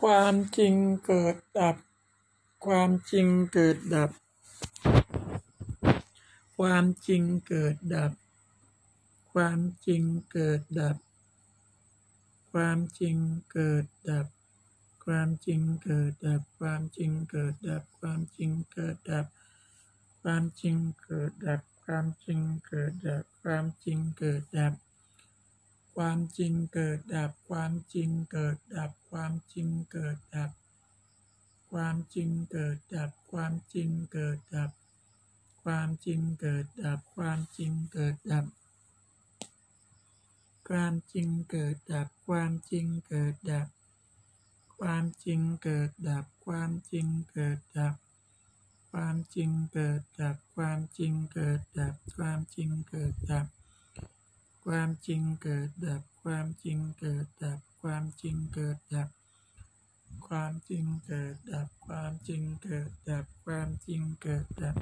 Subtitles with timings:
[0.00, 0.74] ความจริง
[1.06, 1.76] เกิดดับ
[2.66, 4.10] ความจริงเกิดดับ
[6.56, 8.12] ความจริงเกิดดับ
[9.32, 10.96] ความจริงเกิดดับ
[12.52, 13.16] ความจริง
[13.52, 14.26] เกิดดับ
[15.04, 19.26] ความจริงเกิดดับ ความจริงเกิดดับ ความจริงเกิดดับ
[20.22, 24.74] ความจริงเกิดดับ ความจริงเกิดดับ ความจริงเกิดดับ
[25.96, 30.50] ความจริงเกิดดับ ความจริงเกิดดับ ความจริงเกิดดับ
[31.70, 34.70] ความจริงเกิดดับ ความจริงเกิดดับ
[35.62, 38.48] ความจริงเกิดดับ ความจริงเกิดดับ
[40.68, 43.86] ความจริงเกิดดับ ความจริงเกิดดับ
[44.76, 47.94] ความจริงเกิดดับ ความจริงเกิดดับ
[48.90, 53.46] ความจริงเกิดดับ ความจริงเกิดดับ ความจริงเกิดดับ
[54.70, 59.08] ความจริงเกิดดับ ความจริงเกิดดับ ความจริงเกิดดับ
[60.26, 64.74] ความจริงเกิดดับ ความจริงเกิดดับ ความจริงเกิดดับ